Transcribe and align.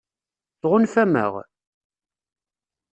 Tɣunfam-aɣ? 0.61 1.33